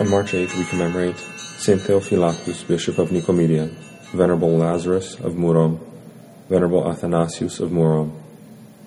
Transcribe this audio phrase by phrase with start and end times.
[0.00, 3.68] On March 8th, we commemorate Saint Theophylactus, Bishop of Nicomedia,
[4.14, 5.78] Venerable Lazarus of Murom,
[6.48, 8.18] Venerable Athanasius of Murom,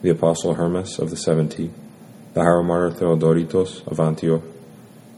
[0.02, 1.70] the Apostle Hermas of the Seventy,
[2.34, 4.42] the Hieromartyr Theodoritos of Antioch,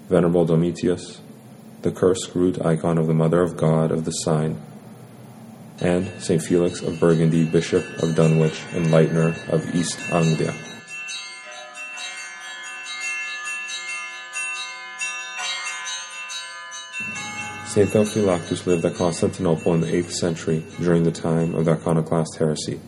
[0.09, 1.21] Venerable Domitius,
[1.81, 4.61] the Kursk Root icon of the Mother of God of the Sign,
[5.79, 6.41] and St.
[6.41, 10.53] Felix of Burgundy, Bishop of Dunwich, and Enlightener of East Anglia.
[17.75, 17.89] St.
[17.89, 22.79] Theophylactus lived at Constantinople in the 8th century during the time of the Iconoclast heresy.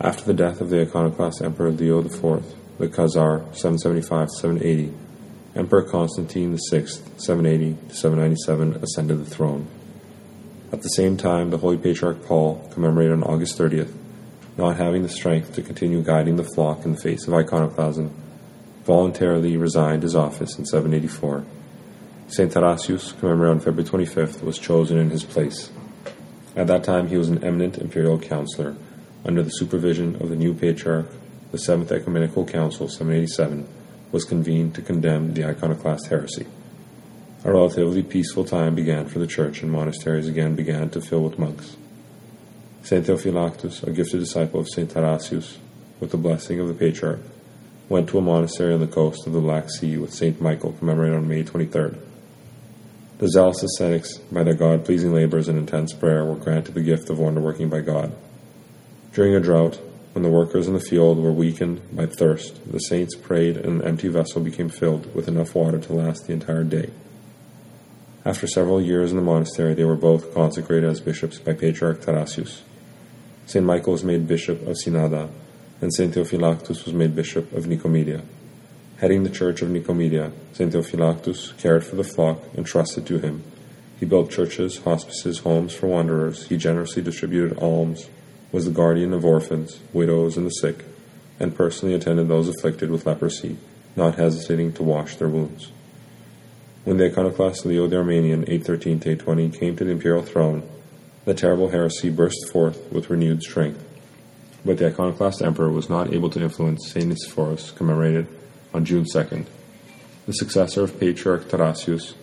[0.00, 2.44] After the death of the Iconoclast Emperor Leo IV,
[2.78, 4.94] the Khazar 775-780,
[5.56, 6.82] Emperor Constantine VI
[7.16, 9.66] 780-797 ascended the throne.
[10.70, 13.92] At the same time, the Holy Patriarch Paul, commemorated on August 30th,
[14.56, 18.14] not having the strength to continue guiding the flock in the face of iconoclasm,
[18.84, 21.44] voluntarily resigned his office in 784
[22.32, 22.50] St.
[22.50, 25.70] Tarasius, commemorated on February 25th, was chosen in his place.
[26.56, 28.74] At that time, he was an eminent imperial counselor
[29.22, 31.10] under the supervision of the new patriarch.
[31.50, 33.68] The Seventh Ecumenical Council, 787,
[34.12, 36.46] was convened to condemn the iconoclast heresy.
[37.44, 41.38] A relatively peaceful time began for the church, and monasteries again began to fill with
[41.38, 41.76] monks.
[42.82, 43.04] St.
[43.04, 44.88] Theophylactus, a gifted disciple of St.
[44.88, 45.58] Tarasius,
[46.00, 47.20] with the blessing of the patriarch,
[47.90, 50.40] went to a monastery on the coast of the Black Sea with St.
[50.40, 51.98] Michael, commemorated on May 23rd.
[53.22, 57.08] The zealous ascetics, by their God pleasing labors and intense prayer, were granted the gift
[57.08, 58.12] of wonder working by God.
[59.12, 59.78] During a drought,
[60.12, 63.86] when the workers in the field were weakened by thirst, the saints prayed and an
[63.86, 66.90] empty vessel became filled with enough water to last the entire day.
[68.24, 72.62] After several years in the monastery, they were both consecrated as bishops by Patriarch Tarasius.
[73.46, 73.64] St.
[73.64, 75.30] Michael was made bishop of Synada,
[75.80, 76.12] and St.
[76.12, 78.22] Theophylactus was made bishop of Nicomedia.
[79.02, 80.72] Heading the church of Nicomedia, St.
[80.72, 83.42] Theophylactus cared for the flock entrusted to him.
[83.98, 86.46] He built churches, hospices, homes for wanderers.
[86.46, 88.08] He generously distributed alms,
[88.52, 90.84] was the guardian of orphans, widows, and the sick,
[91.40, 93.56] and personally attended those afflicted with leprosy,
[93.96, 95.72] not hesitating to wash their wounds.
[96.84, 100.62] When the iconoclast Leo the Armenian, 813 820, came to the imperial throne,
[101.24, 103.84] the terrible heresy burst forth with renewed strength.
[104.64, 107.06] But the iconoclast emperor was not able to influence St.
[107.06, 108.28] Nicephorus, commemorated
[108.74, 109.46] on June 2nd.
[110.26, 112.14] The successor of Patriarch Tarasius,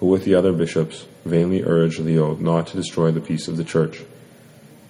[0.00, 3.64] who with the other bishops vainly urged Leo not to destroy the peace of the
[3.64, 4.02] church.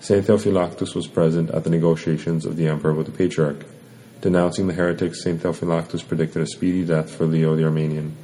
[0.01, 0.27] St.
[0.27, 3.65] Theophylactus was present at the negotiations of the emperor with the patriarch.
[4.21, 5.43] Denouncing the heretics, St.
[5.43, 8.17] Theophylactus predicted a speedy death for Leo the Armenian.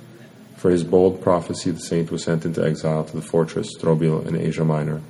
[0.57, 4.37] For his bold prophecy, the saint was sent into exile to the fortress Strobil in
[4.37, 5.01] Asia Minor.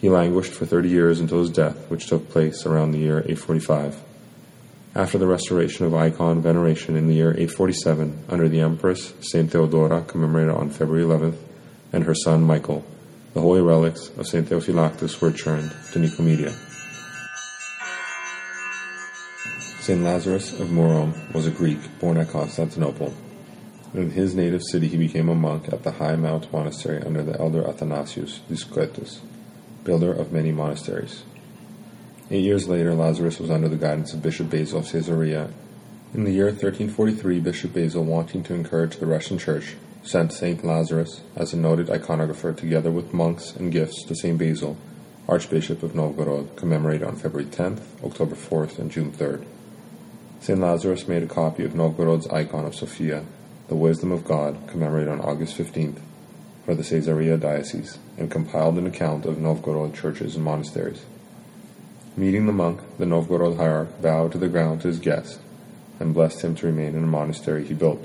[0.00, 4.09] He languished for thirty years until his death, which took place around the year 845.
[4.92, 9.48] After the restoration of icon veneration in the year 847 under the Empress St.
[9.48, 11.36] Theodora, commemorated on February 11th,
[11.92, 12.84] and her son Michael,
[13.32, 14.48] the holy relics of St.
[14.48, 16.52] Theophylactus were returned to Nicomedia.
[19.80, 20.02] St.
[20.02, 23.14] Lazarus of Murom was a Greek born at Constantinople.
[23.94, 27.38] In his native city, he became a monk at the High Mount Monastery under the
[27.38, 29.20] elder Athanasius Discretus,
[29.84, 31.22] builder of many monasteries.
[32.32, 35.50] Eight years later, Lazarus was under the guidance of Bishop Basil of Caesarea.
[36.14, 39.74] In the year 1343, Bishop Basil, wanting to encourage the Russian Church,
[40.04, 44.76] sent Saint Lazarus as a noted iconographer together with monks and gifts to Saint Basil,
[45.28, 49.44] Archbishop of Novgorod, commemorated on February 10th, October 4th, and June 3rd.
[50.40, 53.24] Saint Lazarus made a copy of Novgorod's icon of Sophia,
[53.66, 55.98] the wisdom of God, commemorated on August 15th,
[56.64, 61.04] for the Caesarea diocese, and compiled an account of Novgorod churches and monasteries.
[62.16, 65.40] Meeting the monk, the Novgorod hierarch bowed to the ground to his guest
[66.00, 68.04] and blessed him to remain in a monastery he built.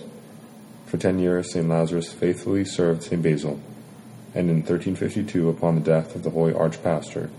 [0.85, 1.67] For ten years, St.
[1.67, 3.21] Lazarus faithfully served St.
[3.21, 3.59] Basil,
[4.35, 7.29] and in 1352, upon the death of the holy archpastor,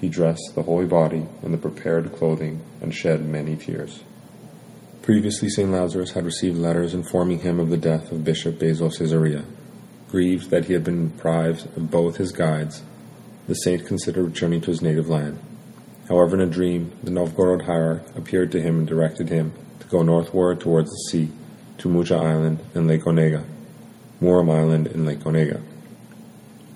[0.00, 4.02] he dressed the holy body in the prepared clothing and shed many tears.
[5.02, 5.70] Previously, St.
[5.70, 9.44] Lazarus had received letters informing him of the death of Bishop Basil of Caesarea.
[10.10, 12.82] Grieved that he had been deprived of both his guides,
[13.46, 15.38] the saint considered returning to his native land.
[16.08, 20.02] However, in a dream, the Novgorod hierarch appeared to him and directed him to go
[20.02, 21.30] northward towards the sea,
[21.78, 23.44] to Mucha Island in Lake Onega,
[24.20, 25.60] Murom Island in Lake Onega.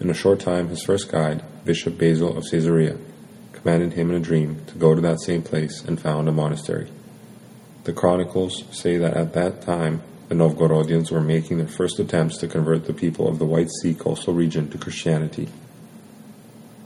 [0.00, 2.98] In a short time, his first guide, Bishop Basil of Caesarea,
[3.52, 6.88] commanded him in a dream to go to that same place and found a monastery.
[7.84, 12.48] The chronicles say that at that time the Novgorodians were making their first attempts to
[12.48, 15.48] convert the people of the White Sea coastal region to Christianity.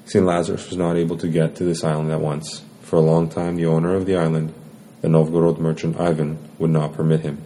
[0.06, 0.24] St.
[0.24, 2.62] Lazarus was not able to get to this island at once.
[2.82, 4.54] For a long time, the owner of the island,
[5.00, 7.42] the Novgorod merchant Ivan, would not permit him.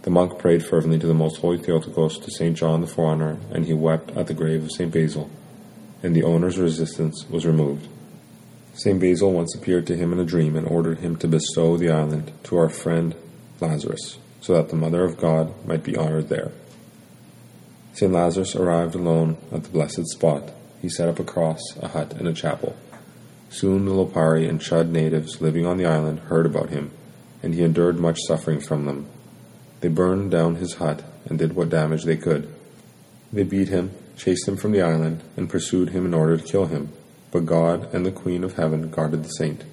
[0.00, 2.56] The monk prayed fervently to the most holy Theotokos, to St.
[2.56, 4.90] John the Forerunner, and he wept at the grave of St.
[4.90, 5.28] Basil,
[6.02, 7.86] and the owner's resistance was removed.
[8.72, 8.98] St.
[8.98, 12.32] Basil once appeared to him in a dream and ordered him to bestow the island
[12.44, 13.14] to our friend
[13.60, 16.50] Lazarus, so that the Mother of God might be honored there.
[17.92, 18.10] St.
[18.10, 20.50] Lazarus arrived alone at the blessed spot.
[20.84, 22.76] He set up a cross, a hut, and a chapel.
[23.48, 26.90] Soon the Lopari and Chud natives living on the island heard about him,
[27.42, 29.06] and he endured much suffering from them.
[29.80, 32.52] They burned down his hut and did what damage they could.
[33.32, 36.66] They beat him, chased him from the island, and pursued him in order to kill
[36.66, 36.92] him.
[37.30, 39.64] But God and the Queen of Heaven guarded the saint.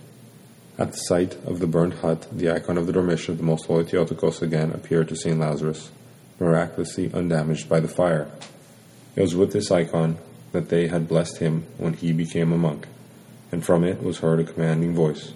[0.78, 3.66] At the sight of the burned hut, the icon of the Dormition of the Most
[3.66, 5.38] Holy Theotokos again appeared to St.
[5.38, 5.92] Lazarus,
[6.40, 8.32] miraculously undamaged by the fire.
[9.18, 10.18] It was with this icon
[10.52, 12.88] that they had blessed him when he became a monk
[13.52, 15.34] and from it was heard a commanding voice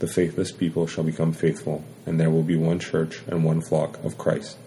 [0.00, 4.02] The faithless people shall become faithful, and there will be one church and one flock
[4.04, 4.58] of Christ.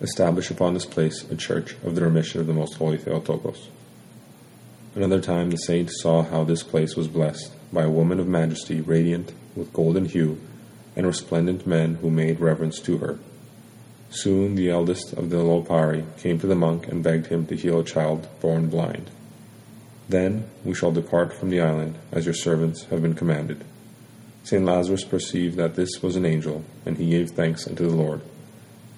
[0.00, 3.68] Establish upon this place a church of the Dormition of the most holy Theotokos.
[4.94, 8.80] Another time the saint saw how this place was blessed by a woman of majesty,
[8.80, 10.40] radiant with golden hue,
[10.96, 13.18] and resplendent men who made reverence to her.
[14.14, 17.80] Soon the eldest of the Lopari came to the monk and begged him to heal
[17.80, 19.10] a child born blind.
[20.06, 23.64] Then we shall depart from the island, as your servants have been commanded.
[24.44, 24.62] St.
[24.62, 28.20] Lazarus perceived that this was an angel, and he gave thanks unto the Lord.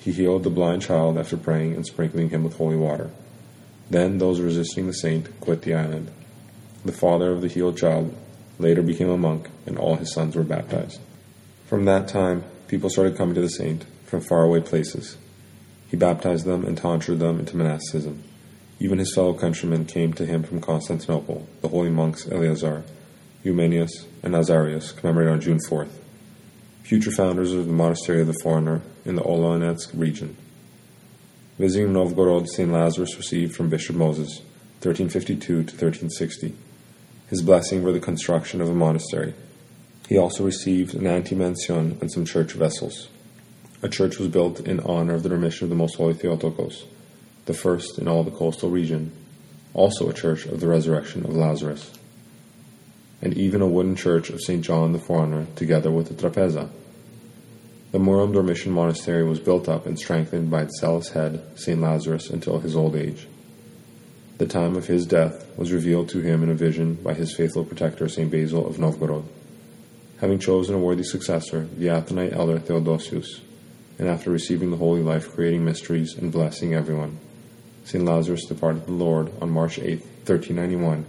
[0.01, 3.11] He healed the blind child after praying and sprinkling him with holy water.
[3.89, 6.11] Then those resisting the saint quit the island.
[6.85, 8.13] The father of the healed child
[8.59, 10.99] later became a monk, and all his sons were baptized.
[11.67, 15.17] From that time, people started coming to the saint from faraway places.
[15.89, 18.23] He baptized them and tonsured them into monasticism.
[18.81, 22.85] Even his fellow countrymen came to him from Constantinople, the holy monks Eleazar,
[23.45, 25.99] Eumenius, and Nazarius, commemorated on June 4th,
[26.83, 30.37] future founders of the monastery of the Foreigner in the Olonetsk region.
[31.59, 32.73] Visiting Novgorod, St.
[32.73, 34.41] Lazarus received from Bishop Moses,
[34.83, 36.55] 1352 to 1360,
[37.29, 39.35] his blessing for the construction of a monastery.
[40.09, 43.09] He also received an antimension and some church vessels.
[43.85, 46.87] A church was built in honor of the Dormition of the Most Holy Theotokos,
[47.45, 49.13] the first in all the coastal region,
[49.75, 51.93] also a church of the resurrection of Lazarus,
[53.21, 54.65] and even a wooden church of St.
[54.65, 56.71] John the Forerunner, together with the trapeza.
[57.93, 61.79] The Murom Dormition Monastery was built up and strengthened by its zealous head, St.
[61.79, 63.27] Lazarus, until his old age.
[64.39, 67.67] The time of his death was revealed to him in a vision by his faithful
[67.67, 68.31] protector, St.
[68.31, 69.25] Basil of Novgorod.
[70.23, 73.43] Having chosen a worthy successor, the Athonite elder Theodosius,
[73.99, 77.19] and after receiving the holy life, creating mysteries and blessing everyone,
[77.85, 78.05] St.
[78.05, 81.05] Lazarus departed the Lord on March 8, 1391,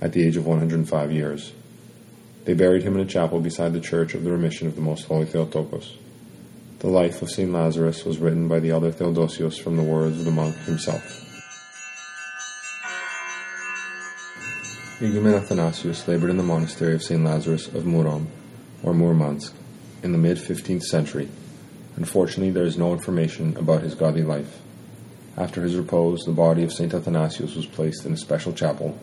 [0.00, 1.52] at the age of 105 years.
[2.44, 5.04] They buried him in a chapel beside the church of the Dormition of the Most
[5.04, 5.96] Holy Theotokos.
[6.78, 7.52] The life of St.
[7.52, 11.26] Lazarus was written by the elder Theodosius from the words of the monk himself.
[15.00, 17.22] Igumen Athanasius labored in the monastery of St.
[17.22, 18.26] Lazarus of Murom,
[18.82, 19.52] or Murmansk,
[20.02, 21.28] in the mid 15th century.
[22.00, 24.62] Unfortunately, there is no information about his godly life.
[25.36, 26.94] After his repose, the body of St.
[26.94, 28.98] Athanasius was placed in a special chapel,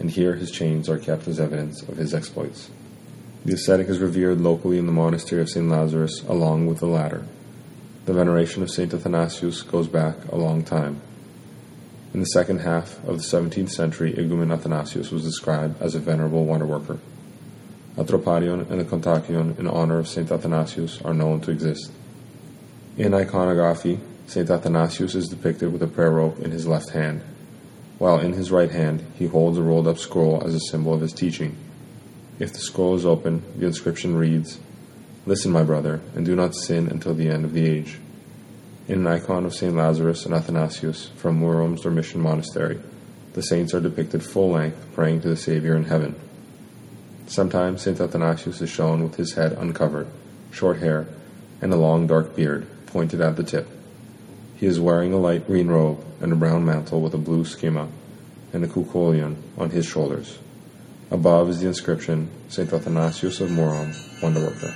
[0.00, 2.68] and here his chains are kept as evidence of his exploits.
[3.44, 5.70] The ascetic is revered locally in the monastery of St.
[5.70, 7.24] Lazarus along with the latter.
[8.06, 8.92] The veneration of St.
[8.92, 11.00] Athanasius goes back a long time.
[12.12, 16.44] In the second half of the 17th century, Igumen Athanasius was described as a venerable
[16.46, 16.98] wonder worker.
[17.96, 20.32] A troparion and a kontakion in honor of St.
[20.32, 21.92] Athanasius are known to exist.
[23.00, 24.50] In iconography, St.
[24.50, 27.22] Athanasius is depicted with a prayer rope in his left hand,
[27.96, 31.00] while in his right hand he holds a rolled up scroll as a symbol of
[31.00, 31.56] his teaching.
[32.38, 34.60] If the scroll is open, the inscription reads,
[35.24, 37.98] Listen, my brother, and do not sin until the end of the age.
[38.86, 39.74] In an icon of St.
[39.74, 42.80] Lazarus and Athanasius from Murom's Dormition Monastery,
[43.32, 46.14] the saints are depicted full length praying to the Savior in heaven.
[47.28, 47.98] Sometimes St.
[47.98, 50.08] Athanasius is shown with his head uncovered,
[50.50, 51.08] short hair,
[51.62, 53.68] and a long dark beard pointed at the tip.
[54.56, 57.88] He is wearing a light green robe and a brown mantle with a blue schema
[58.52, 60.38] and a kukolion on his shoulders.
[61.10, 62.72] Above is the inscription, St.
[62.72, 64.74] Athanasius of Murom, Wonder Worker.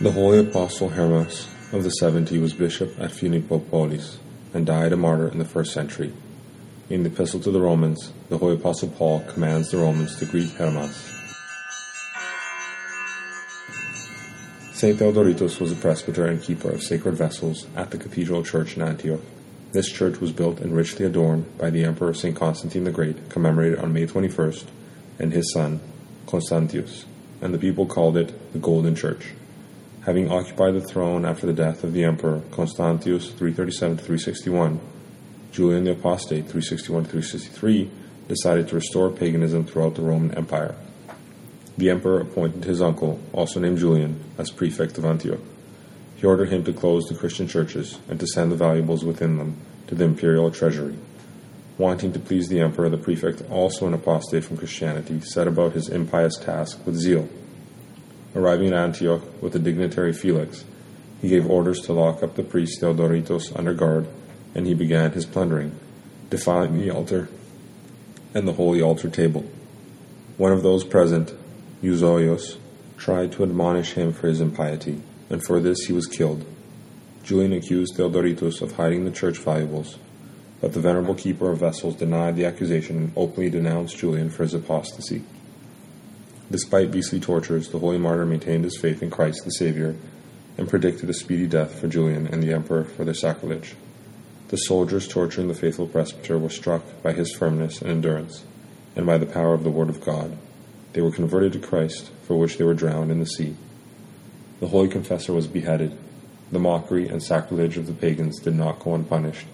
[0.00, 4.18] The holy apostle Hermas of the Seventy was bishop at Philippopolis
[4.54, 6.12] and died a martyr in the first century.
[6.88, 10.50] In the Epistle to the Romans, the holy apostle Paul commands the Romans to greet
[10.50, 11.17] Hermas
[14.78, 14.96] St.
[14.96, 19.18] Theodoritos was a presbyter and keeper of sacred vessels at the Cathedral Church in Antioch.
[19.72, 22.36] This church was built and richly adorned by the Emperor St.
[22.36, 24.66] Constantine the Great, commemorated on May 21st,
[25.18, 25.80] and his son,
[26.28, 27.06] Constantius,
[27.42, 29.32] and the people called it the Golden Church.
[30.02, 34.78] Having occupied the throne after the death of the emperor Constantius 337 361,
[35.50, 37.90] Julian the Apostate 361 363
[38.28, 40.76] decided to restore paganism throughout the Roman Empire.
[41.78, 45.38] The emperor appointed his uncle, also named Julian, as prefect of Antioch.
[46.16, 49.56] He ordered him to close the Christian churches and to send the valuables within them
[49.86, 50.98] to the imperial treasury.
[51.78, 55.88] Wanting to please the emperor, the prefect, also an apostate from Christianity, set about his
[55.88, 57.28] impious task with zeal.
[58.34, 60.64] Arriving at Antioch with the dignitary Felix,
[61.22, 64.08] he gave orders to lock up the priest Theodoritos under guard,
[64.52, 65.78] and he began his plundering,
[66.28, 67.28] defiling the altar
[68.34, 69.48] and the holy altar table.
[70.36, 71.32] One of those present,
[71.82, 72.56] Euzoius,
[72.96, 76.44] tried to admonish him for his impiety, and for this he was killed.
[77.22, 79.98] Julian accused Theodoritus of hiding the church valuables,
[80.60, 84.54] but the venerable keeper of vessels denied the accusation and openly denounced Julian for his
[84.54, 85.22] apostasy.
[86.50, 89.94] Despite beastly tortures, the holy martyr maintained his faith in Christ the Savior
[90.56, 93.76] and predicted a speedy death for Julian and the emperor for their sacrilege.
[94.48, 98.44] The soldiers torturing the faithful presbyter were struck by his firmness and endurance,
[98.96, 100.36] and by the power of the Word of God.
[100.92, 103.56] They were converted to Christ, for which they were drowned in the sea.
[104.60, 105.96] The holy confessor was beheaded.
[106.50, 109.46] The mockery and sacrilege of the pagans did not go unpunished,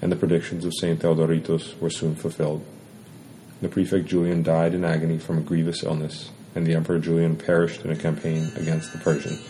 [0.00, 0.98] and the predictions of St.
[0.98, 2.64] Theodoritus were soon fulfilled.
[3.60, 7.84] The prefect Julian died in agony from a grievous illness, and the emperor Julian perished
[7.84, 9.46] in a campaign against the Persians.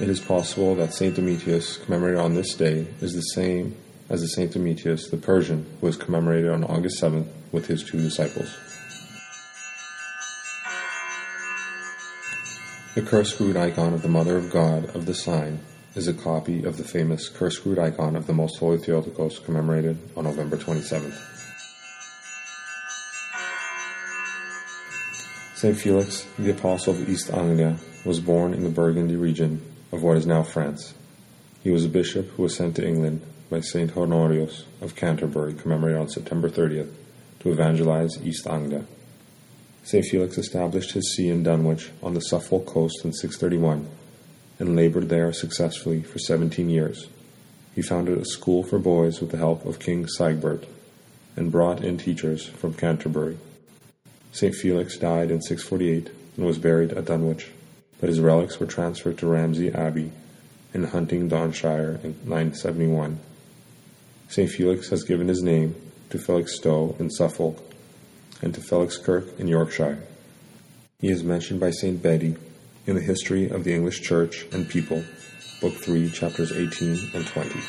[0.00, 1.14] It is possible that St.
[1.14, 3.76] Domitius, commemorated on this day, is the same
[4.10, 4.52] as the St.
[4.52, 8.58] Domitius the Persian, was commemorated on August 7th with his two disciples.
[12.96, 15.60] The Kursk Root icon of the Mother of God of the sign
[15.94, 19.96] is a copy of the famous Kursk Root icon of the Most Holy Theotokos commemorated
[20.16, 21.38] on November 27th.
[25.54, 25.76] St.
[25.76, 29.62] Felix, the Apostle of East Anglia, was born in the Burgundy region
[29.92, 30.94] of what is now France.
[31.62, 33.94] He was a bishop who was sent to England by St.
[33.94, 36.90] Honorius of Canterbury, commemorated on September 30th,
[37.40, 38.86] to evangelize East Anglia.
[39.82, 40.04] St.
[40.06, 43.88] Felix established his see in Dunwich on the Suffolk coast in 631
[44.58, 47.08] and labored there successfully for 17 years.
[47.74, 50.64] He founded a school for boys with the help of King Sigebert
[51.36, 53.36] and brought in teachers from Canterbury.
[54.32, 54.54] St.
[54.54, 57.50] Felix died in 648 and was buried at Dunwich,
[58.00, 60.12] but his relics were transferred to Ramsey Abbey
[60.72, 63.18] in Huntingdonshire in 971.
[64.28, 64.50] St.
[64.50, 65.74] Felix has given his name
[66.10, 67.58] to Felixstowe in Suffolk
[68.42, 69.98] and to Felixkirk in Yorkshire.
[71.00, 72.02] He is mentioned by St.
[72.02, 72.36] Bede
[72.86, 75.02] in the History of the English Church and People,
[75.60, 77.60] Book 3, chapters 18 and 20.